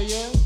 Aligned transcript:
yeah, 0.00 0.16
yeah. 0.32 0.39